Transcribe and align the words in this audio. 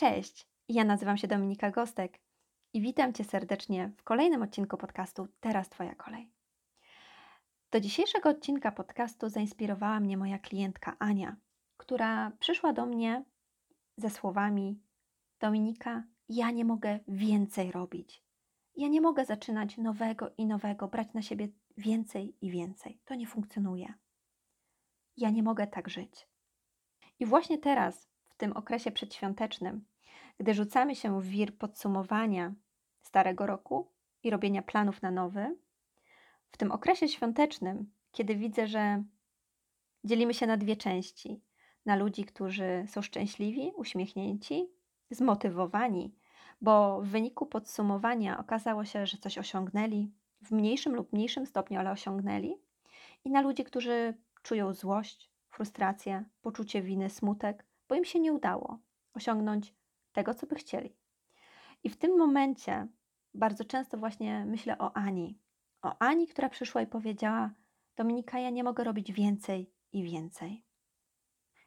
Cześć, 0.00 0.46
ja 0.68 0.84
nazywam 0.84 1.16
się 1.16 1.28
Dominika 1.28 1.70
Gostek 1.70 2.20
i 2.72 2.80
witam 2.80 3.12
Cię 3.12 3.24
serdecznie 3.24 3.92
w 3.96 4.02
kolejnym 4.02 4.42
odcinku 4.42 4.76
podcastu 4.76 5.28
Teraz 5.40 5.68
Twoja 5.68 5.94
kolej. 5.94 6.32
Do 7.70 7.80
dzisiejszego 7.80 8.28
odcinka 8.28 8.72
podcastu 8.72 9.28
zainspirowała 9.28 10.00
mnie 10.00 10.16
moja 10.16 10.38
klientka 10.38 10.96
Ania, 10.98 11.36
która 11.76 12.30
przyszła 12.38 12.72
do 12.72 12.86
mnie 12.86 13.24
ze 13.96 14.10
słowami: 14.10 14.80
Dominika, 15.40 16.04
ja 16.28 16.50
nie 16.50 16.64
mogę 16.64 16.98
więcej 17.08 17.72
robić. 17.72 18.24
Ja 18.76 18.88
nie 18.88 19.00
mogę 19.00 19.24
zaczynać 19.24 19.76
nowego 19.76 20.30
i 20.38 20.46
nowego, 20.46 20.88
brać 20.88 21.12
na 21.14 21.22
siebie 21.22 21.48
więcej 21.76 22.36
i 22.40 22.50
więcej. 22.50 23.00
To 23.04 23.14
nie 23.14 23.26
funkcjonuje. 23.26 23.94
Ja 25.16 25.30
nie 25.30 25.42
mogę 25.42 25.66
tak 25.66 25.88
żyć. 25.88 26.28
I 27.18 27.26
właśnie 27.26 27.58
teraz, 27.58 28.09
tym 28.40 28.52
okresie 28.52 28.90
przedświątecznym, 28.90 29.84
gdy 30.38 30.54
rzucamy 30.54 30.96
się 30.96 31.20
w 31.20 31.26
wir 31.26 31.58
podsumowania 31.58 32.54
starego 33.00 33.46
roku 33.46 33.90
i 34.22 34.30
robienia 34.30 34.62
planów 34.62 35.02
na 35.02 35.10
nowy, 35.10 35.56
w 36.50 36.56
tym 36.56 36.72
okresie 36.72 37.08
świątecznym, 37.08 37.92
kiedy 38.12 38.36
widzę, 38.36 38.66
że 38.66 39.04
dzielimy 40.04 40.34
się 40.34 40.46
na 40.46 40.56
dwie 40.56 40.76
części: 40.76 41.40
na 41.86 41.96
ludzi, 41.96 42.24
którzy 42.24 42.84
są 42.86 43.02
szczęśliwi, 43.02 43.72
uśmiechnięci, 43.76 44.68
zmotywowani, 45.10 46.14
bo 46.60 47.00
w 47.02 47.06
wyniku 47.06 47.46
podsumowania 47.46 48.38
okazało 48.38 48.84
się, 48.84 49.06
że 49.06 49.18
coś 49.18 49.38
osiągnęli 49.38 50.12
w 50.42 50.50
mniejszym 50.50 50.94
lub 50.94 51.12
mniejszym 51.12 51.46
stopniu, 51.46 51.80
ale 51.80 51.90
osiągnęli, 51.90 52.56
i 53.24 53.30
na 53.30 53.40
ludzi, 53.40 53.64
którzy 53.64 54.14
czują 54.42 54.72
złość, 54.72 55.30
frustrację, 55.50 56.24
poczucie 56.42 56.82
winy, 56.82 57.10
smutek, 57.10 57.69
bo 57.90 57.96
im 57.96 58.04
się 58.04 58.20
nie 58.20 58.32
udało 58.32 58.78
osiągnąć 59.14 59.74
tego, 60.12 60.34
co 60.34 60.46
by 60.46 60.54
chcieli. 60.54 60.96
I 61.84 61.90
w 61.90 61.96
tym 61.96 62.18
momencie 62.18 62.86
bardzo 63.34 63.64
często 63.64 63.98
właśnie 63.98 64.44
myślę 64.44 64.78
o 64.78 64.96
Ani. 64.96 65.38
O 65.82 65.96
Ani, 65.98 66.26
która 66.26 66.48
przyszła 66.48 66.82
i 66.82 66.86
powiedziała: 66.86 67.50
Dominika, 67.96 68.38
ja 68.38 68.50
nie 68.50 68.64
mogę 68.64 68.84
robić 68.84 69.12
więcej 69.12 69.72
i 69.92 70.02
więcej. 70.02 70.64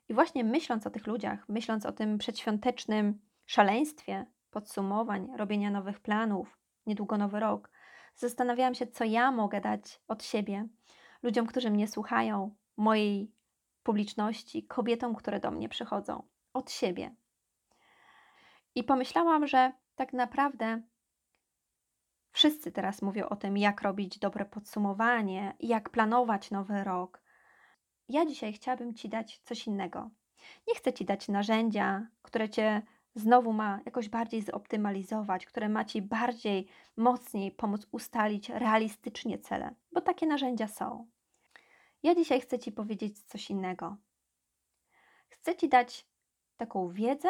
I 0.10 0.14
właśnie 0.14 0.44
myśląc 0.44 0.88
o 0.88 0.90
tych 0.90 1.08
ludziach, 1.08 1.50
myśląc 1.50 1.86
o 1.86 1.92
tym 1.92 2.18
przedświątecznym 2.18 3.22
szaleństwie 3.46 4.26
podsumowań, 4.52 5.28
robienia 5.38 5.72
nowych 5.72 6.00
planów, 6.00 6.60
niedługo 6.86 7.18
nowy 7.18 7.40
rok, 7.40 7.72
zastanawiałam 8.16 8.76
się, 8.76 8.88
co 8.88 9.04
ja 9.04 9.32
mogę 9.32 9.62
dać 9.62 10.02
od 10.08 10.24
siebie 10.24 10.68
ludziom, 11.24 11.48
którzy 11.48 11.72
mnie 11.72 11.88
słuchają, 11.88 12.56
mojej 12.78 13.32
publiczności, 13.84 14.64
kobietom, 14.64 15.16
które 15.16 15.40
do 15.40 15.52
mnie 15.52 15.70
przychodzą, 15.70 16.24
od 16.54 16.72
siebie. 16.72 17.16
I 18.76 18.84
pomyślałam, 18.84 19.48
że 19.48 19.72
tak 19.96 20.14
naprawdę 20.14 20.82
wszyscy 22.32 22.72
teraz 22.72 23.02
mówią 23.02 23.30
o 23.30 23.36
tym, 23.36 23.58
jak 23.58 23.82
robić 23.82 24.20
dobre 24.20 24.46
podsumowanie, 24.46 25.56
jak 25.60 25.90
planować 25.90 26.52
nowy 26.52 26.84
rok. 26.84 27.22
Ja 28.10 28.26
dzisiaj 28.26 28.54
chciałabym 28.54 28.94
Ci 28.94 29.10
dać 29.10 29.42
coś 29.44 29.68
innego. 29.68 30.10
Nie 30.68 30.76
chcę 30.76 30.94
Ci 30.94 31.06
dać 31.06 31.28
narzędzia, 31.28 32.08
które 32.22 32.50
Cię 32.50 32.82
znowu 33.16 33.54
ma 33.54 33.80
jakoś 33.86 34.10
bardziej 34.10 34.42
zoptymalizować, 34.42 35.46
które 35.46 35.70
ma 35.70 35.86
Ci 35.86 36.02
bardziej, 36.02 36.68
mocniej 36.98 37.52
pomóc 37.52 37.88
ustalić 37.92 38.50
realistycznie 38.50 39.40
cele, 39.40 39.76
bo 39.92 40.02
takie 40.02 40.28
narzędzia 40.28 40.68
są. 40.68 41.08
Ja 42.04 42.16
dzisiaj 42.16 42.42
chcę 42.42 42.60
Ci 42.60 42.72
powiedzieć 42.72 43.24
coś 43.24 43.50
innego. 43.50 43.98
Chcę 45.30 45.56
Ci 45.56 45.70
dać 45.70 46.08
taką 46.58 46.90
wiedzę, 46.90 47.30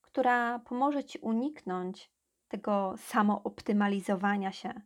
która 0.00 0.58
pomoże 0.58 1.04
Ci 1.04 1.18
uniknąć 1.18 2.12
tego 2.48 2.94
samooptymalizowania 2.96 4.52
się, 4.52 4.80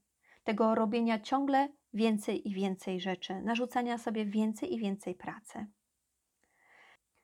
tego 0.45 0.75
robienia 0.75 1.21
ciągle 1.21 1.69
więcej 1.93 2.49
i 2.49 2.55
więcej 2.55 3.01
rzeczy, 3.01 3.43
narzucania 3.43 3.99
sobie 3.99 4.27
więcej 4.27 4.75
i 4.75 4.79
więcej 4.79 5.15
pracy. 5.15 5.67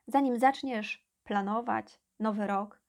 Zanim 0.07 0.39
zaczniesz 0.39 1.07
planować 1.25 2.01
nowy 2.19 2.47
rok, 2.47 2.83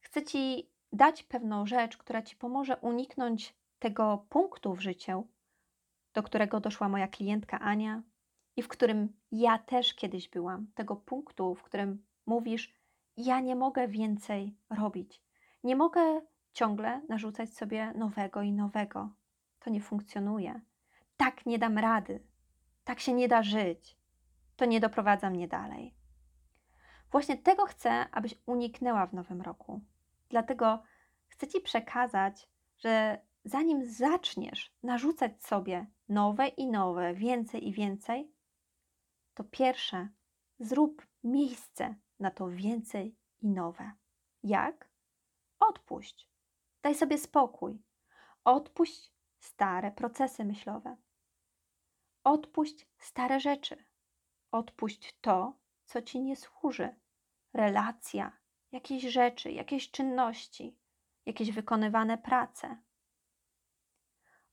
chcę 0.00 0.22
Ci 0.22 0.70
dać 0.92 1.22
pewną 1.22 1.66
rzecz, 1.66 1.96
która 1.96 2.22
Ci 2.22 2.36
pomoże 2.36 2.76
uniknąć 2.76 3.54
tego 3.78 4.26
punktu 4.28 4.74
w 4.74 4.80
życiu, 4.80 5.28
do 6.14 6.22
którego 6.22 6.60
doszła 6.60 6.88
moja 6.88 7.08
klientka 7.08 7.60
Ania 7.60 8.02
i 8.56 8.62
w 8.62 8.68
którym 8.68 9.12
ja 9.32 9.58
też 9.58 9.94
kiedyś 9.94 10.28
byłam, 10.28 10.66
tego 10.74 10.96
punktu, 10.96 11.54
w 11.54 11.62
którym 11.62 12.04
mówisz: 12.26 12.74
Ja 13.16 13.40
nie 13.40 13.56
mogę 13.56 13.88
więcej 13.88 14.56
robić. 14.70 15.22
Nie 15.64 15.76
mogę 15.76 16.20
ciągle 16.52 17.00
narzucać 17.08 17.54
sobie 17.54 17.92
nowego 17.92 18.42
i 18.42 18.52
nowego. 18.52 19.10
To 19.60 19.70
nie 19.70 19.80
funkcjonuje. 19.80 20.60
Tak 21.16 21.46
nie 21.46 21.58
dam 21.58 21.78
rady. 21.78 22.22
Tak 22.84 23.00
się 23.00 23.12
nie 23.12 23.28
da 23.28 23.42
żyć. 23.42 23.96
To 24.56 24.64
nie 24.64 24.80
doprowadza 24.80 25.30
mnie 25.30 25.48
dalej. 25.48 25.94
Właśnie 27.10 27.36
tego 27.36 27.66
chcę, 27.66 28.06
abyś 28.12 28.34
uniknęła 28.46 29.06
w 29.06 29.12
nowym 29.12 29.42
roku. 29.42 29.80
Dlatego 30.28 30.82
chcę 31.28 31.48
Ci 31.48 31.60
przekazać, 31.60 32.48
że 32.78 33.20
zanim 33.44 33.84
zaczniesz 33.84 34.72
narzucać 34.82 35.44
sobie 35.44 35.86
nowe 36.08 36.48
i 36.48 36.66
nowe, 36.66 37.14
więcej 37.14 37.68
i 37.68 37.72
więcej, 37.72 38.32
to 39.40 39.44
pierwsze 39.44 40.08
zrób 40.58 41.06
miejsce 41.24 41.94
na 42.18 42.30
to 42.30 42.48
więcej 42.48 43.16
i 43.40 43.48
nowe. 43.48 43.92
Jak? 44.42 44.90
Odpuść. 45.60 46.28
Daj 46.82 46.94
sobie 46.94 47.18
spokój. 47.18 47.82
Odpuść 48.44 49.12
stare 49.38 49.92
procesy 49.92 50.44
myślowe. 50.44 50.96
Odpuść 52.24 52.86
stare 52.98 53.40
rzeczy. 53.40 53.84
Odpuść 54.50 55.18
to, 55.20 55.58
co 55.84 56.02
ci 56.02 56.20
nie 56.20 56.36
służy. 56.36 56.94
Relacja, 57.52 58.38
jakieś 58.72 59.02
rzeczy, 59.02 59.52
jakieś 59.52 59.90
czynności, 59.90 60.78
jakieś 61.26 61.52
wykonywane 61.52 62.18
prace. 62.18 62.82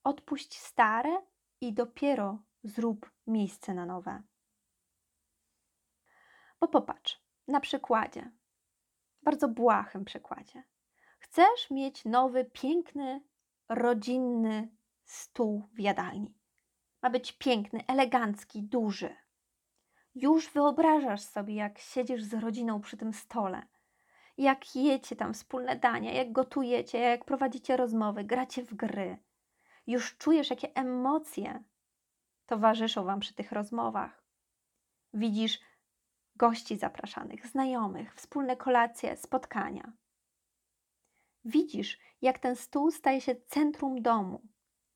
Odpuść 0.03 0.57
stare 0.57 1.21
i 1.61 1.73
dopiero 1.73 2.43
zrób 2.63 3.11
miejsce 3.27 3.73
na 3.73 3.85
nowe. 3.85 4.23
Bo 6.59 6.67
popatrz, 6.67 7.21
na 7.47 7.59
przykładzie, 7.59 8.31
bardzo 9.23 9.47
błahym 9.47 10.05
przykładzie. 10.05 10.63
Chcesz 11.19 11.71
mieć 11.71 12.05
nowy, 12.05 12.45
piękny, 12.45 13.21
rodzinny 13.69 14.69
stół 15.03 15.67
w 15.73 15.79
jadalni. 15.79 16.37
Ma 17.01 17.09
być 17.09 17.31
piękny, 17.31 17.83
elegancki, 17.87 18.63
duży. 18.63 19.15
Już 20.15 20.49
wyobrażasz 20.49 21.21
sobie, 21.21 21.55
jak 21.55 21.79
siedzisz 21.79 22.23
z 22.23 22.33
rodziną 22.33 22.81
przy 22.81 22.97
tym 22.97 23.13
stole, 23.13 23.67
jak 24.37 24.75
jecie 24.75 25.15
tam 25.15 25.33
wspólne 25.33 25.75
dania, 25.75 26.13
jak 26.13 26.31
gotujecie, 26.31 26.99
jak 26.99 27.25
prowadzicie 27.25 27.77
rozmowy, 27.77 28.23
gracie 28.23 28.63
w 28.63 28.73
gry. 28.73 29.17
Już 29.87 30.17
czujesz, 30.17 30.49
jakie 30.49 30.75
emocje 30.75 31.63
towarzyszą 32.45 33.03
Wam 33.03 33.19
przy 33.19 33.33
tych 33.33 33.51
rozmowach. 33.51 34.23
Widzisz 35.13 35.59
gości 36.37 36.77
zapraszanych, 36.77 37.47
znajomych, 37.47 38.15
wspólne 38.15 38.57
kolacje, 38.57 39.17
spotkania. 39.17 39.93
Widzisz, 41.45 41.99
jak 42.21 42.39
ten 42.39 42.55
stół 42.55 42.91
staje 42.91 43.21
się 43.21 43.35
centrum 43.35 44.01
domu 44.01 44.41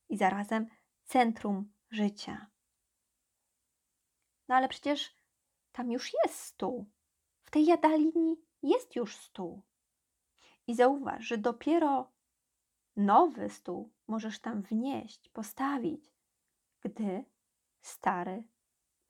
i 0.10 0.18
zarazem 0.18 0.68
centrum 1.04 1.74
życia. 1.90 2.48
No 4.48 4.56
ale 4.56 4.70
przecież 4.70 5.16
tam 5.72 5.92
już 5.92 6.12
jest 6.24 6.40
stół. 6.40 6.90
W 7.44 7.52
tej 7.52 7.66
jadalni 7.66 8.36
jest 8.64 8.96
już 8.96 9.16
stół. 9.16 9.64
I 10.68 10.76
zauważ, 10.76 11.26
że 11.26 11.38
dopiero 11.38 12.12
nowy 12.96 13.50
stół 13.50 13.94
możesz 14.08 14.40
tam 14.40 14.62
wnieść, 14.62 15.30
postawić, 15.30 16.14
gdy 16.82 17.26
stary 17.82 18.44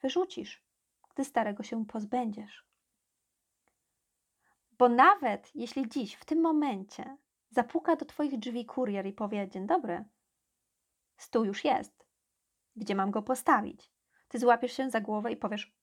wyrzucisz 0.01 0.70
gdy 1.13 1.25
starego 1.25 1.63
się 1.63 1.85
pozbędziesz. 1.85 2.65
Bo 4.71 4.89
nawet 4.89 5.55
jeśli 5.55 5.89
dziś, 5.89 6.15
w 6.15 6.25
tym 6.25 6.41
momencie, 6.41 7.17
zapuka 7.49 7.95
do 7.95 8.05
Twoich 8.05 8.39
drzwi 8.39 8.65
kurier 8.65 9.05
i 9.05 9.13
powie: 9.13 9.49
Dzień 9.49 9.67
dobry, 9.67 10.05
stół 11.17 11.45
już 11.45 11.63
jest. 11.63 12.05
Gdzie 12.75 12.95
mam 12.95 13.11
go 13.11 13.21
postawić? 13.21 13.91
Ty 14.27 14.39
złapiesz 14.39 14.73
się 14.73 14.89
za 14.89 15.01
głowę 15.01 15.31
i 15.31 15.37
powiesz: 15.37 15.73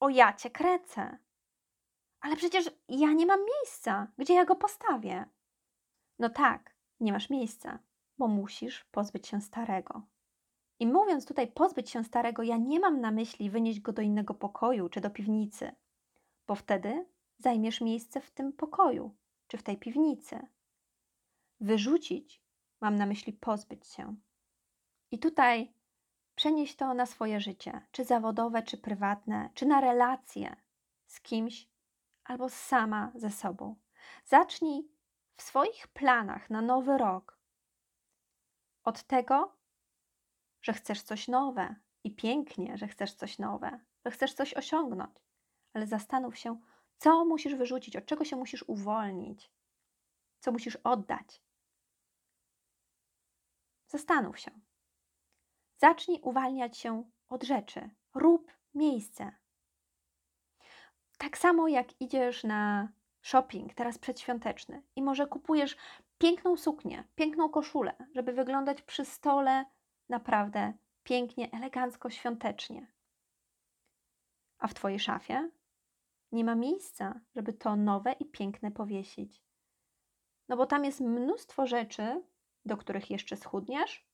O 0.00 0.08
ja 0.08 0.32
cię 0.32 0.50
krecę. 0.50 1.18
Ale 2.20 2.36
przecież 2.36 2.70
ja 2.88 3.12
nie 3.12 3.26
mam 3.26 3.40
miejsca. 3.40 4.12
Gdzie 4.18 4.34
ja 4.34 4.44
go 4.44 4.56
postawię? 4.56 5.24
No 6.18 6.30
tak, 6.30 6.76
nie 7.00 7.12
masz 7.12 7.30
miejsca, 7.30 7.78
bo 8.18 8.28
musisz 8.28 8.84
pozbyć 8.84 9.26
się 9.26 9.40
starego. 9.40 10.02
I 10.78 10.86
mówiąc 10.86 11.26
tutaj 11.26 11.48
pozbyć 11.52 11.90
się 11.90 12.04
starego, 12.04 12.42
ja 12.42 12.56
nie 12.56 12.80
mam 12.80 13.00
na 13.00 13.10
myśli 13.10 13.50
wynieść 13.50 13.80
go 13.80 13.92
do 13.92 14.02
innego 14.02 14.34
pokoju 14.34 14.88
czy 14.88 15.00
do 15.00 15.10
piwnicy, 15.10 15.74
bo 16.46 16.54
wtedy 16.54 17.06
zajmiesz 17.38 17.80
miejsce 17.80 18.20
w 18.20 18.30
tym 18.30 18.52
pokoju, 18.52 19.14
czy 19.46 19.58
w 19.58 19.62
tej 19.62 19.76
piwnicy. 19.76 20.46
Wyrzucić 21.60 22.42
mam 22.80 22.96
na 22.96 23.06
myśli 23.06 23.32
pozbyć 23.32 23.86
się. 23.86 24.16
I 25.10 25.18
tutaj 25.18 25.72
przenieść 26.34 26.76
to 26.76 26.94
na 26.94 27.06
swoje 27.06 27.40
życie, 27.40 27.86
czy 27.92 28.04
zawodowe, 28.04 28.62
czy 28.62 28.76
prywatne, 28.76 29.50
czy 29.54 29.66
na 29.66 29.80
relacje 29.80 30.56
z 31.06 31.20
kimś 31.20 31.68
albo 32.24 32.48
sama 32.48 33.12
ze 33.14 33.30
sobą. 33.30 33.76
Zacznij 34.24 34.88
w 35.36 35.42
swoich 35.42 35.88
planach 35.88 36.50
na 36.50 36.62
nowy 36.62 36.98
rok 36.98 37.38
od 38.84 39.02
tego, 39.02 39.55
że 40.66 40.72
chcesz 40.72 41.02
coś 41.02 41.28
nowe 41.28 41.74
i 42.04 42.14
pięknie, 42.14 42.76
że 42.78 42.88
chcesz 42.88 43.14
coś 43.14 43.38
nowe, 43.38 43.80
że 44.04 44.10
chcesz 44.10 44.34
coś 44.34 44.54
osiągnąć, 44.54 45.16
ale 45.72 45.86
zastanów 45.86 46.38
się, 46.38 46.60
co 46.98 47.24
musisz 47.24 47.54
wyrzucić, 47.54 47.96
od 47.96 48.06
czego 48.06 48.24
się 48.24 48.36
musisz 48.36 48.64
uwolnić, 48.68 49.50
co 50.40 50.52
musisz 50.52 50.76
oddać. 50.76 51.42
Zastanów 53.88 54.38
się. 54.38 54.50
Zacznij 55.76 56.20
uwalniać 56.22 56.78
się 56.78 57.10
od 57.28 57.42
rzeczy. 57.44 57.90
Rób 58.14 58.52
miejsce. 58.74 59.32
Tak 61.18 61.38
samo 61.38 61.68
jak 61.68 62.00
idziesz 62.00 62.44
na 62.44 62.88
shopping, 63.22 63.74
teraz 63.74 63.98
przedświąteczny, 63.98 64.82
i 64.96 65.02
może 65.02 65.26
kupujesz 65.26 65.76
piękną 66.18 66.56
suknię, 66.56 67.04
piękną 67.14 67.48
koszulę, 67.48 67.94
żeby 68.14 68.32
wyglądać 68.32 68.82
przy 68.82 69.04
stole 69.04 69.64
naprawdę 70.08 70.72
pięknie, 71.02 71.52
elegancko, 71.52 72.10
świątecznie. 72.10 72.92
A 74.58 74.68
w 74.68 74.74
Twojej 74.74 74.98
szafie 74.98 75.50
nie 76.32 76.44
ma 76.44 76.54
miejsca, 76.54 77.20
żeby 77.36 77.52
to 77.52 77.76
nowe 77.76 78.12
i 78.12 78.24
piękne 78.24 78.70
powiesić. 78.70 79.42
No 80.48 80.56
bo 80.56 80.66
tam 80.66 80.84
jest 80.84 81.00
mnóstwo 81.00 81.66
rzeczy, 81.66 82.22
do 82.64 82.76
których 82.76 83.10
jeszcze 83.10 83.36
schudniesz, 83.36 84.06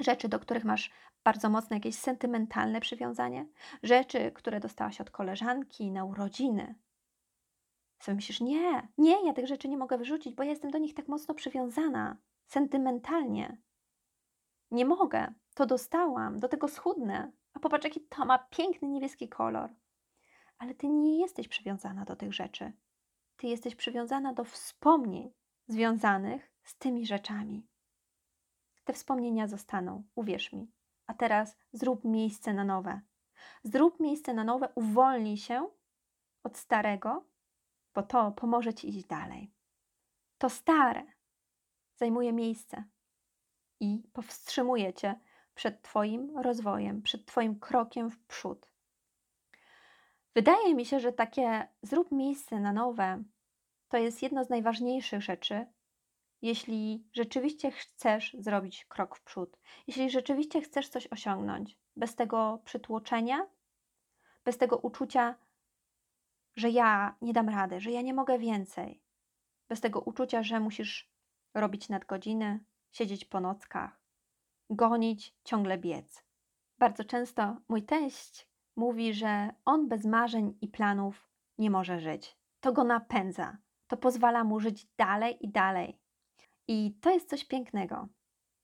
rzeczy, 0.00 0.28
do 0.28 0.38
których 0.38 0.64
masz 0.64 0.90
bardzo 1.24 1.50
mocne 1.50 1.76
jakieś 1.76 1.94
sentymentalne 1.98 2.80
przywiązanie, 2.80 3.46
rzeczy, 3.82 4.32
które 4.32 4.60
dostałaś 4.60 5.00
od 5.00 5.10
koleżanki 5.10 5.90
na 5.90 6.04
urodziny. 6.04 6.74
Sobie 8.02 8.16
myślisz, 8.16 8.40
nie, 8.40 8.88
nie, 8.98 9.26
ja 9.26 9.32
tych 9.32 9.46
rzeczy 9.46 9.68
nie 9.68 9.78
mogę 9.78 9.98
wyrzucić, 9.98 10.34
bo 10.34 10.42
ja 10.42 10.50
jestem 10.50 10.70
do 10.70 10.78
nich 10.78 10.94
tak 10.94 11.08
mocno 11.08 11.34
przywiązana, 11.34 12.16
sentymentalnie. 12.46 13.56
Nie 14.70 14.84
mogę, 14.84 15.34
to 15.54 15.66
dostałam, 15.66 16.40
do 16.40 16.48
tego 16.48 16.68
schudnę. 16.68 17.32
A 17.52 17.58
popatrz, 17.58 17.84
jaki 17.84 18.00
to 18.00 18.24
ma 18.24 18.38
piękny 18.38 18.88
niebieski 18.88 19.28
kolor. 19.28 19.70
Ale 20.58 20.74
ty 20.74 20.88
nie 20.88 21.20
jesteś 21.20 21.48
przywiązana 21.48 22.04
do 22.04 22.16
tych 22.16 22.32
rzeczy. 22.32 22.72
Ty 23.36 23.46
jesteś 23.46 23.74
przywiązana 23.74 24.32
do 24.32 24.44
wspomnień 24.44 25.32
związanych 25.68 26.52
z 26.62 26.78
tymi 26.78 27.06
rzeczami. 27.06 27.66
Te 28.84 28.92
wspomnienia 28.92 29.48
zostaną, 29.48 30.04
uwierz 30.14 30.52
mi. 30.52 30.72
A 31.06 31.14
teraz 31.14 31.56
zrób 31.72 32.04
miejsce 32.04 32.54
na 32.54 32.64
nowe. 32.64 33.00
Zrób 33.62 34.00
miejsce 34.00 34.34
na 34.34 34.44
nowe, 34.44 34.68
uwolnij 34.74 35.36
się 35.36 35.68
od 36.42 36.56
starego, 36.56 37.24
bo 37.94 38.02
to 38.02 38.32
pomoże 38.32 38.74
ci 38.74 38.88
iść 38.88 39.06
dalej. 39.06 39.52
To 40.38 40.50
stare 40.50 41.02
zajmuje 41.96 42.32
miejsce 42.32 42.84
i 43.80 44.02
powstrzymuje 44.12 44.94
cię 44.94 45.20
przed 45.54 45.82
Twoim 45.82 46.38
rozwojem, 46.38 47.02
przed 47.02 47.26
Twoim 47.26 47.58
krokiem 47.60 48.10
w 48.10 48.18
przód. 48.18 48.70
Wydaje 50.34 50.74
mi 50.74 50.86
się, 50.86 51.00
że 51.00 51.12
takie 51.12 51.68
zrób 51.82 52.12
miejsce 52.12 52.60
na 52.60 52.72
nowe 52.72 53.22
to 53.88 53.96
jest 53.96 54.22
jedno 54.22 54.44
z 54.44 54.48
najważniejszych 54.48 55.22
rzeczy, 55.22 55.66
jeśli 56.42 57.04
rzeczywiście 57.12 57.70
chcesz 57.70 58.36
zrobić 58.38 58.84
krok 58.84 59.16
w 59.16 59.22
przód, 59.22 59.58
jeśli 59.86 60.10
rzeczywiście 60.10 60.60
chcesz 60.60 60.88
coś 60.88 61.06
osiągnąć, 61.06 61.78
bez 61.96 62.14
tego 62.14 62.60
przytłoczenia, 62.64 63.46
bez 64.44 64.58
tego 64.58 64.76
uczucia, 64.76 65.34
że 66.56 66.70
ja 66.70 67.16
nie 67.20 67.32
dam 67.32 67.48
rady, 67.48 67.80
że 67.80 67.90
ja 67.90 68.02
nie 68.02 68.14
mogę 68.14 68.38
więcej, 68.38 69.02
bez 69.68 69.80
tego 69.80 70.00
uczucia, 70.00 70.42
że 70.42 70.60
musisz 70.60 71.10
robić 71.54 71.88
nadgodziny, 71.88 72.60
siedzieć 72.96 73.24
po 73.24 73.40
nockach, 73.40 74.00
gonić, 74.70 75.36
ciągle 75.44 75.78
biec. 75.78 76.24
Bardzo 76.78 77.04
często 77.04 77.56
mój 77.68 77.82
teść 77.82 78.48
mówi, 78.76 79.14
że 79.14 79.54
on 79.64 79.88
bez 79.88 80.04
marzeń 80.04 80.58
i 80.60 80.68
planów 80.68 81.28
nie 81.58 81.70
może 81.70 82.00
żyć. 82.00 82.38
To 82.60 82.72
go 82.72 82.84
napędza, 82.84 83.58
to 83.86 83.96
pozwala 83.96 84.44
mu 84.44 84.60
żyć 84.60 84.86
dalej 84.98 85.36
i 85.40 85.48
dalej. 85.48 86.00
I 86.68 86.98
to 87.00 87.10
jest 87.10 87.28
coś 87.30 87.44
pięknego. 87.44 88.08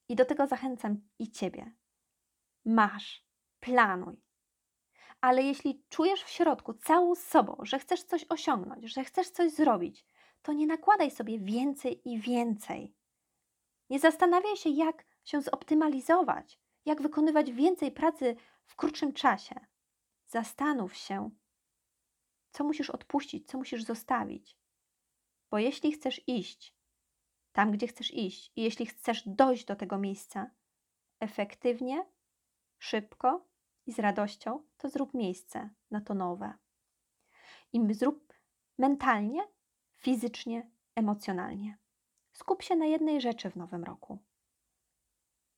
I 0.08 0.16
do 0.16 0.24
tego 0.24 0.46
zachęcam 0.46 1.00
i 1.18 1.30
ciebie. 1.30 1.72
Masz, 2.64 3.26
planuj. 3.60 4.22
Ale 5.20 5.42
jeśli 5.42 5.84
czujesz 5.88 6.22
w 6.22 6.28
środku 6.28 6.74
całą 6.74 7.14
sobą, 7.14 7.56
że 7.62 7.78
chcesz 7.78 8.02
coś 8.02 8.26
osiągnąć, 8.28 8.92
że 8.92 9.04
chcesz 9.04 9.30
coś 9.30 9.52
zrobić, 9.52 10.06
to 10.42 10.52
nie 10.52 10.66
nakładaj 10.66 11.10
sobie 11.10 11.38
więcej 11.38 12.08
i 12.08 12.20
więcej. 12.20 12.94
Nie 13.90 14.00
zastanawiaj 14.00 14.56
się, 14.56 14.70
jak 14.70 15.04
się 15.24 15.42
zoptymalizować, 15.42 16.60
jak 16.84 17.02
wykonywać 17.02 17.52
więcej 17.52 17.92
pracy 17.92 18.36
w 18.64 18.76
krótszym 18.76 19.12
czasie. 19.12 19.66
Zastanów 20.26 20.94
się, 20.94 21.30
co 22.50 22.64
musisz 22.64 22.90
odpuścić, 22.90 23.48
co 23.48 23.58
musisz 23.58 23.84
zostawić. 23.84 24.58
Bo 25.50 25.58
jeśli 25.58 25.92
chcesz 25.92 26.28
iść 26.28 26.82
tam, 27.52 27.70
gdzie 27.70 27.86
chcesz 27.86 28.14
iść, 28.14 28.52
i 28.56 28.62
jeśli 28.62 28.86
chcesz 28.86 29.22
dojść 29.26 29.64
do 29.64 29.76
tego 29.76 29.98
miejsca 29.98 30.50
efektywnie, 31.20 32.06
szybko 32.78 33.48
i 33.86 33.92
z 33.92 33.98
radością, 33.98 34.66
to 34.76 34.88
zrób 34.88 35.14
miejsce 35.14 35.70
na 35.90 36.00
to 36.00 36.14
nowe. 36.14 36.54
I 37.72 37.94
zrób 37.94 38.32
mentalnie, 38.78 39.40
fizycznie, 39.96 40.70
emocjonalnie. 40.94 41.78
Skup 42.42 42.62
się 42.62 42.76
na 42.76 42.86
jednej 42.86 43.20
rzeczy 43.20 43.50
w 43.50 43.56
nowym 43.56 43.84
roku. 43.84 44.18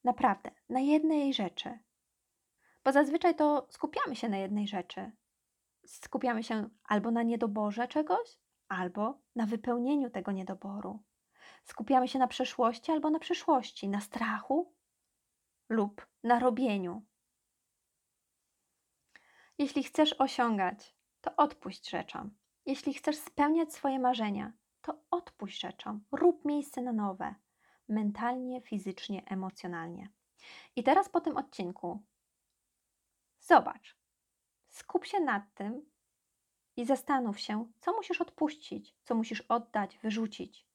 Naprawdę, 0.04 0.50
na 0.68 0.80
jednej 0.80 1.34
rzeczy. 1.34 1.78
Bo 2.84 2.92
zazwyczaj 2.92 3.36
to 3.36 3.66
skupiamy 3.70 4.16
się 4.16 4.28
na 4.28 4.36
jednej 4.36 4.68
rzeczy. 4.68 5.12
Skupiamy 5.86 6.42
się 6.42 6.68
albo 6.84 7.10
na 7.10 7.22
niedoborze 7.22 7.88
czegoś, 7.88 8.38
albo 8.68 9.18
na 9.36 9.46
wypełnieniu 9.46 10.10
tego 10.10 10.32
niedoboru. 10.32 11.02
Skupiamy 11.64 12.08
się 12.08 12.18
na 12.18 12.28
przeszłości 12.28 12.92
albo 12.92 13.10
na 13.10 13.18
przyszłości, 13.18 13.88
na 13.88 14.00
strachu 14.00 14.74
lub 15.68 16.06
na 16.22 16.38
robieniu. 16.38 17.02
Jeśli 19.58 19.82
chcesz 19.82 20.12
osiągać, 20.12 20.96
to 21.20 21.36
odpuść 21.36 21.90
rzeczom. 21.90 22.36
Jeśli 22.66 22.94
chcesz 22.94 23.16
spełniać 23.16 23.72
swoje 23.72 23.98
marzenia, 23.98 24.52
odpuść 25.24 25.60
rzeczom, 25.60 26.04
rób 26.12 26.44
miejsce 26.44 26.82
na 26.82 26.92
nowe, 26.92 27.34
mentalnie, 27.88 28.60
fizycznie, 28.60 29.24
emocjonalnie. 29.26 30.08
I 30.76 30.82
teraz 30.82 31.08
po 31.08 31.20
tym 31.20 31.36
odcinku 31.36 32.02
zobacz, 33.40 33.96
skup 34.70 35.06
się 35.06 35.20
nad 35.20 35.54
tym 35.54 35.90
i 36.76 36.84
zastanów 36.84 37.40
się, 37.40 37.66
co 37.80 37.92
musisz 37.92 38.20
odpuścić, 38.20 38.96
co 39.04 39.14
musisz 39.14 39.40
oddać, 39.40 39.98
wyrzucić, 39.98 40.66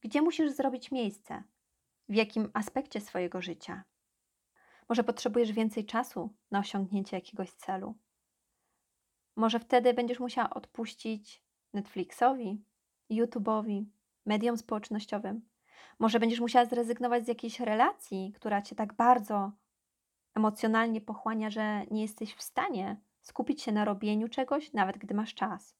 gdzie 0.00 0.22
musisz 0.22 0.50
zrobić 0.50 0.90
miejsce, 0.90 1.42
w 2.08 2.14
jakim 2.14 2.50
aspekcie 2.54 3.00
swojego 3.00 3.42
życia. 3.42 3.84
Może 4.88 5.04
potrzebujesz 5.04 5.52
więcej 5.52 5.86
czasu 5.86 6.34
na 6.50 6.58
osiągnięcie 6.58 7.16
jakiegoś 7.16 7.52
celu. 7.52 7.94
Może 9.36 9.60
wtedy 9.60 9.94
będziesz 9.94 10.20
musiała 10.20 10.50
odpuścić 10.50 11.42
Netflixowi, 11.72 12.64
YouTube'owi, 13.10 13.84
mediom 14.26 14.58
społecznościowym. 14.58 15.48
Może 15.98 16.20
będziesz 16.20 16.40
musiała 16.40 16.64
zrezygnować 16.64 17.24
z 17.24 17.28
jakiejś 17.28 17.60
relacji, 17.60 18.32
która 18.36 18.62
cię 18.62 18.76
tak 18.76 18.94
bardzo 18.94 19.52
emocjonalnie 20.34 21.00
pochłania, 21.00 21.50
że 21.50 21.86
nie 21.90 22.02
jesteś 22.02 22.34
w 22.34 22.42
stanie 22.42 23.00
skupić 23.20 23.62
się 23.62 23.72
na 23.72 23.84
robieniu 23.84 24.28
czegoś, 24.28 24.72
nawet 24.72 24.98
gdy 24.98 25.14
masz 25.14 25.34
czas. 25.34 25.76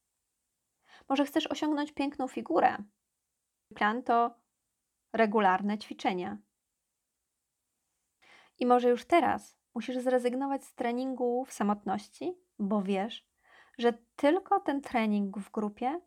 Może 1.09 1.25
chcesz 1.25 1.47
osiągnąć 1.47 1.93
piękną 1.93 2.29
figurę. 2.29 2.77
Plan 3.75 4.03
to 4.03 4.35
regularne 5.13 5.79
ćwiczenia. 5.79 6.39
I 8.59 8.67
może 8.67 8.89
już 8.89 9.05
teraz 9.05 9.59
musisz 9.75 9.99
zrezygnować 9.99 10.65
z 10.65 10.75
treningu 10.75 11.45
w 11.45 11.53
samotności, 11.53 12.35
bo 12.59 12.83
wiesz, 12.83 13.27
że 13.79 13.93
tylko 14.17 14.61
ten 14.61 14.81
trening 14.81 15.39
w 15.39 15.51
grupie 15.51 16.01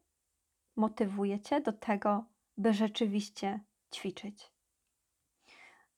motywuje 0.75 1.39
cię 1.39 1.62
do 1.62 1.74
tego, 1.74 2.25
by 2.58 2.74
rzeczywiście 2.74 3.60
ćwiczyć. 3.94 4.51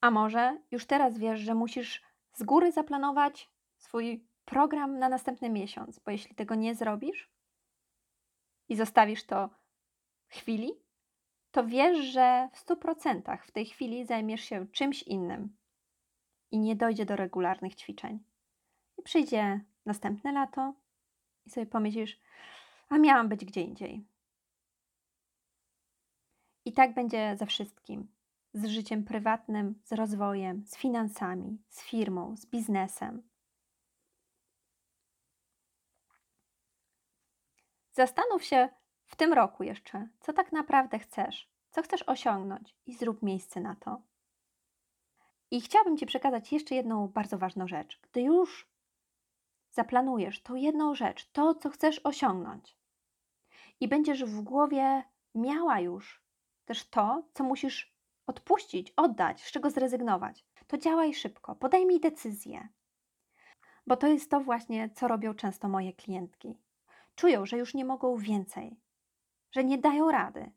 A 0.01 0.11
może 0.11 0.57
już 0.71 0.85
teraz 0.85 1.17
wiesz, 1.17 1.39
że 1.39 1.55
musisz 1.55 2.03
z 2.33 2.43
góry 2.43 2.71
zaplanować 2.71 3.49
swój 3.77 4.27
program 4.45 4.99
na 4.99 5.09
następny 5.09 5.49
miesiąc, 5.49 5.99
bo 5.99 6.11
jeśli 6.11 6.35
tego 6.35 6.55
nie 6.55 6.75
zrobisz 6.75 7.31
i 8.69 8.75
zostawisz 8.75 9.23
to 9.23 9.49
chwili, 10.27 10.71
to 11.51 11.65
wiesz, 11.65 12.05
że 12.05 12.49
w 12.53 12.65
100% 12.65 13.37
w 13.47 13.51
tej 13.51 13.65
chwili 13.65 14.05
zajmiesz 14.05 14.41
się 14.41 14.67
czymś 14.67 15.03
innym 15.03 15.57
i 16.51 16.59
nie 16.59 16.75
dojdzie 16.75 17.05
do 17.05 17.15
regularnych 17.15 17.75
ćwiczeń. 17.75 18.19
I 18.97 19.01
przyjdzie 19.03 19.61
następne 19.85 20.31
lato 20.31 20.73
i 21.45 21.49
sobie 21.49 21.65
pomyślisz, 21.65 22.19
a 22.89 22.97
miałam 22.97 23.29
być 23.29 23.45
gdzie 23.45 23.61
indziej. 23.61 24.05
I 26.65 26.73
tak 26.73 26.93
będzie 26.93 27.35
ze 27.39 27.45
wszystkim. 27.45 28.07
Z 28.53 28.65
życiem 28.65 29.03
prywatnym, 29.03 29.81
z 29.83 29.91
rozwojem, 29.91 30.65
z 30.65 30.77
finansami, 30.77 31.57
z 31.69 31.83
firmą, 31.83 32.37
z 32.37 32.45
biznesem. 32.45 33.29
Zastanów 37.91 38.43
się 38.43 38.69
w 39.05 39.15
tym 39.15 39.33
roku 39.33 39.63
jeszcze, 39.63 40.07
co 40.19 40.33
tak 40.33 40.51
naprawdę 40.51 40.99
chcesz, 40.99 41.49
co 41.71 41.81
chcesz 41.81 42.03
osiągnąć 42.03 42.75
i 42.85 42.93
zrób 42.93 43.23
miejsce 43.23 43.61
na 43.61 43.75
to. 43.75 44.01
I 45.51 45.61
chciałabym 45.61 45.97
Ci 45.97 46.05
przekazać 46.05 46.51
jeszcze 46.51 46.75
jedną 46.75 47.07
bardzo 47.07 47.37
ważną 47.37 47.67
rzecz. 47.67 47.99
Gdy 48.01 48.21
już 48.21 48.67
zaplanujesz 49.71 50.41
tą 50.41 50.55
jedną 50.55 50.95
rzecz, 50.95 51.31
to, 51.31 51.55
co 51.55 51.69
chcesz 51.69 52.01
osiągnąć, 52.03 52.77
i 53.79 53.87
będziesz 53.87 54.25
w 54.25 54.41
głowie 54.41 55.03
miała 55.35 55.79
już 55.79 56.24
też 56.65 56.89
to, 56.89 57.23
co 57.33 57.43
musisz 57.43 57.95
odpuścić, 58.27 58.93
oddać, 58.95 59.43
z 59.43 59.51
czego 59.51 59.69
zrezygnować, 59.69 60.45
to 60.67 60.77
działaj 60.77 61.13
szybko, 61.13 61.55
podejmij 61.55 61.99
decyzję. 61.99 62.67
Bo 63.87 63.97
to 63.97 64.07
jest 64.07 64.31
to 64.31 64.39
właśnie, 64.39 64.89
co 64.89 65.07
robią 65.07 65.33
często 65.33 65.67
moje 65.67 65.93
klientki. 65.93 66.57
Czują, 67.15 67.45
że 67.45 67.57
już 67.57 67.73
nie 67.73 67.85
mogą 67.85 68.17
więcej, 68.17 68.79
że 69.51 69.63
nie 69.63 69.77
dają 69.77 70.11
rady, 70.11 70.51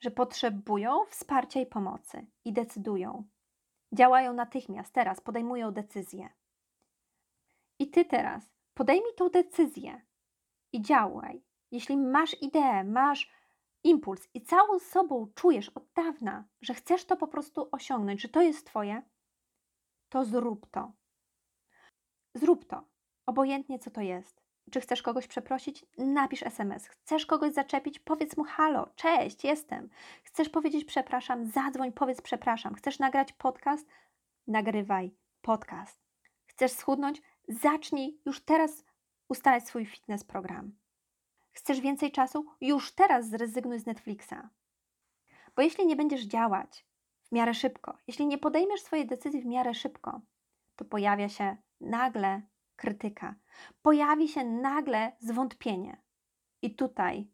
że 0.00 0.10
potrzebują 0.10 1.04
wsparcia 1.10 1.60
i 1.60 1.66
pomocy 1.66 2.26
i 2.44 2.52
decydują. 2.52 3.24
Działają 3.92 4.32
natychmiast, 4.32 4.92
teraz 4.92 5.20
podejmują 5.20 5.72
decyzję. 5.72 6.28
I 7.78 7.90
ty 7.90 8.04
teraz 8.04 8.52
podejmij 8.74 9.14
tą 9.16 9.28
decyzję 9.28 10.00
i 10.72 10.82
działaj. 10.82 11.42
Jeśli 11.70 11.96
masz 11.96 12.42
ideę, 12.42 12.84
masz 12.84 13.30
impuls 13.84 14.28
i 14.34 14.40
całą 14.42 14.78
sobą 14.78 15.32
czujesz 15.34 15.68
od 15.68 15.92
dawna, 15.94 16.44
że 16.60 16.74
chcesz 16.74 17.04
to 17.04 17.16
po 17.16 17.26
prostu 17.26 17.68
osiągnąć, 17.72 18.22
że 18.22 18.28
to 18.28 18.42
jest 18.42 18.66
Twoje, 18.66 19.02
to 20.08 20.24
zrób 20.24 20.70
to. 20.70 20.92
Zrób 22.34 22.64
to. 22.64 22.84
Obojętnie 23.26 23.78
co 23.78 23.90
to 23.90 24.00
jest. 24.00 24.42
Czy 24.70 24.80
chcesz 24.80 25.02
kogoś 25.02 25.26
przeprosić? 25.26 25.84
Napisz 25.98 26.42
SMS. 26.42 26.86
Chcesz 26.86 27.26
kogoś 27.26 27.52
zaczepić? 27.52 27.98
Powiedz 27.98 28.36
mu 28.36 28.44
halo, 28.44 28.92
cześć, 28.96 29.44
jestem. 29.44 29.88
Chcesz 30.22 30.48
powiedzieć 30.48 30.84
przepraszam? 30.84 31.46
Zadzwoń, 31.46 31.92
powiedz 31.92 32.20
przepraszam. 32.20 32.74
Chcesz 32.74 32.98
nagrać 32.98 33.32
podcast? 33.32 33.88
Nagrywaj 34.46 35.14
podcast. 35.42 36.02
Chcesz 36.46 36.72
schudnąć? 36.72 37.22
Zacznij 37.48 38.20
już 38.26 38.40
teraz 38.40 38.84
ustalać 39.28 39.66
swój 39.66 39.86
fitness 39.86 40.24
program. 40.24 40.81
Chcesz 41.52 41.80
więcej 41.80 42.12
czasu? 42.12 42.46
Już 42.60 42.94
teraz 42.94 43.28
zrezygnuj 43.28 43.78
z 43.78 43.86
Netflixa. 43.86 44.34
Bo 45.56 45.62
jeśli 45.62 45.86
nie 45.86 45.96
będziesz 45.96 46.22
działać 46.22 46.86
w 47.22 47.32
miarę 47.32 47.54
szybko, 47.54 47.98
jeśli 48.06 48.26
nie 48.26 48.38
podejmiesz 48.38 48.80
swojej 48.80 49.06
decyzji 49.06 49.42
w 49.42 49.46
miarę 49.46 49.74
szybko, 49.74 50.20
to 50.76 50.84
pojawia 50.84 51.28
się 51.28 51.56
nagle 51.80 52.42
krytyka, 52.76 53.34
pojawi 53.82 54.28
się 54.28 54.44
nagle 54.44 55.12
zwątpienie. 55.18 56.02
I 56.62 56.74
tutaj 56.74 57.30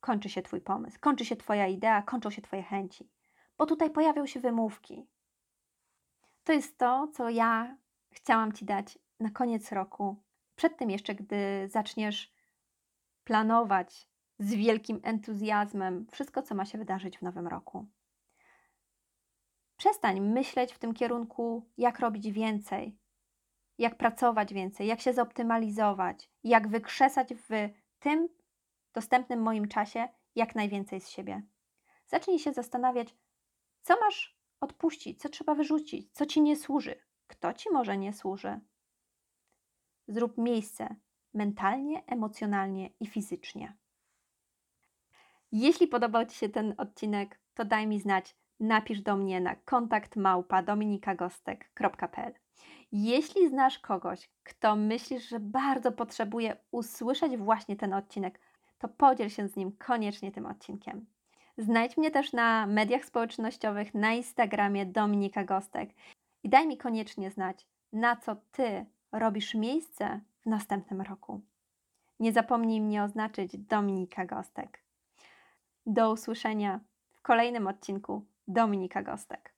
kończy 0.00 0.28
się 0.28 0.42
Twój 0.42 0.60
pomysł, 0.60 0.98
kończy 1.00 1.24
się 1.24 1.36
Twoja 1.36 1.66
idea, 1.66 2.02
kończą 2.02 2.30
się 2.30 2.42
Twoje 2.42 2.62
chęci, 2.62 3.10
bo 3.58 3.66
tutaj 3.66 3.90
pojawią 3.90 4.26
się 4.26 4.40
wymówki. 4.40 5.06
To 6.44 6.52
jest 6.52 6.78
to, 6.78 7.08
co 7.14 7.30
ja 7.30 7.76
chciałam 8.10 8.52
Ci 8.52 8.64
dać 8.64 8.98
na 9.20 9.30
koniec 9.30 9.72
roku, 9.72 10.16
przed 10.56 10.76
tym 10.76 10.90
jeszcze, 10.90 11.14
gdy 11.14 11.68
zaczniesz 11.68 12.32
planować 13.28 14.08
z 14.38 14.54
wielkim 14.54 15.00
entuzjazmem 15.02 16.06
wszystko, 16.10 16.42
co 16.42 16.54
ma 16.54 16.64
się 16.64 16.78
wydarzyć 16.78 17.18
w 17.18 17.22
nowym 17.22 17.46
roku. 17.46 17.86
Przestań 19.76 20.20
myśleć 20.20 20.72
w 20.72 20.78
tym 20.78 20.94
kierunku, 20.94 21.70
jak 21.78 21.98
robić 21.98 22.30
więcej, 22.30 22.98
jak 23.78 23.96
pracować 23.96 24.54
więcej, 24.54 24.86
jak 24.86 25.00
się 25.00 25.12
zoptymalizować, 25.12 26.30
jak 26.44 26.68
wykrzesać 26.68 27.34
w 27.34 27.48
tym 27.98 28.28
dostępnym 28.94 29.42
moim 29.42 29.68
czasie 29.68 30.08
jak 30.34 30.54
najwięcej 30.54 31.00
z 31.00 31.08
siebie. 31.08 31.42
Zacznij 32.06 32.38
się 32.38 32.52
zastanawiać, 32.52 33.14
co 33.82 34.00
masz 34.00 34.38
odpuścić, 34.60 35.20
co 35.20 35.28
trzeba 35.28 35.54
wyrzucić, 35.54 36.12
co 36.12 36.26
ci 36.26 36.40
nie 36.40 36.56
służy, 36.56 36.94
kto 37.26 37.52
ci 37.52 37.70
może 37.72 37.98
nie 37.98 38.12
służy. 38.12 38.60
Zrób 40.06 40.38
miejsce 40.38 40.96
mentalnie, 41.34 42.02
emocjonalnie 42.06 42.90
i 43.00 43.06
fizycznie. 43.06 43.76
Jeśli 45.52 45.86
podobał 45.86 46.26
Ci 46.26 46.36
się 46.36 46.48
ten 46.48 46.74
odcinek, 46.78 47.40
to 47.54 47.64
daj 47.64 47.86
mi 47.86 48.00
znać, 48.00 48.36
napisz 48.60 49.00
do 49.00 49.16
mnie 49.16 49.40
na 49.40 49.56
kontakt 49.56 50.16
małpa 50.16 50.62
dominikagostek.pl. 50.62 52.34
Jeśli 52.92 53.48
znasz 53.48 53.78
kogoś, 53.78 54.30
kto 54.42 54.76
myślisz, 54.76 55.28
że 55.28 55.40
bardzo 55.40 55.92
potrzebuje 55.92 56.56
usłyszeć 56.70 57.36
właśnie 57.36 57.76
ten 57.76 57.94
odcinek, 57.94 58.40
to 58.78 58.88
podziel 58.88 59.28
się 59.28 59.48
z 59.48 59.56
nim 59.56 59.72
koniecznie 59.72 60.32
tym 60.32 60.46
odcinkiem. 60.46 61.06
Znajdź 61.58 61.96
mnie 61.96 62.10
też 62.10 62.32
na 62.32 62.66
mediach 62.66 63.04
społecznościowych, 63.04 63.94
na 63.94 64.12
Instagramie 64.12 64.86
Dominika 64.86 65.44
Gostek 65.44 65.90
i 66.42 66.48
daj 66.48 66.66
mi 66.66 66.78
koniecznie 66.78 67.30
znać, 67.30 67.66
na 67.92 68.16
co 68.16 68.36
Ty 68.52 68.86
robisz 69.12 69.54
miejsce 69.54 70.20
następnym 70.48 71.00
roku. 71.00 71.40
Nie 72.20 72.32
zapomnij 72.32 72.80
mnie 72.80 73.02
oznaczyć 73.02 73.58
Dominika 73.58 74.26
Gostek. 74.26 74.82
Do 75.86 76.12
usłyszenia 76.12 76.80
w 77.14 77.22
kolejnym 77.22 77.66
odcinku 77.66 78.26
Dominika 78.48 79.02
Gostek. 79.02 79.57